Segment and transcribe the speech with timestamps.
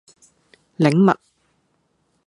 [0.79, 1.13] 檸蜜